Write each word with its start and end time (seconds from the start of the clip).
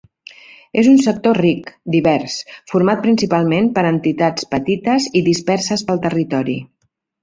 És 0.81 0.87
un 0.91 0.95
sector 1.07 1.39
ric, 1.39 1.69
divers, 1.97 2.39
format 2.73 3.05
principalment 3.05 3.71
per 3.79 3.87
entitats 3.93 4.51
petites 4.57 5.11
i 5.23 5.27
disperses 5.33 5.89
pel 5.93 6.07
territori. 6.11 6.63